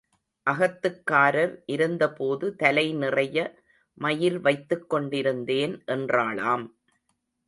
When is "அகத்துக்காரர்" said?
0.47-1.51